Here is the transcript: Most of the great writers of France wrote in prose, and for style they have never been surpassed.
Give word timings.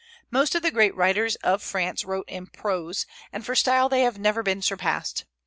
Most 0.31 0.55
of 0.55 0.63
the 0.63 0.71
great 0.71 0.95
writers 0.95 1.35
of 1.43 1.61
France 1.61 2.03
wrote 2.03 2.27
in 2.27 2.47
prose, 2.47 3.05
and 3.31 3.45
for 3.45 3.53
style 3.53 3.87
they 3.87 4.01
have 4.01 4.17
never 4.17 4.41
been 4.41 4.63
surpassed. 4.63 5.25